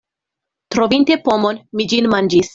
[0.77, 2.49] Trovinte pomon, mi ĝin manĝis.